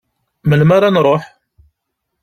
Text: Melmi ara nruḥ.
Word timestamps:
Melmi 0.49 0.73
ara 0.75 0.89
nruḥ. 0.95 1.23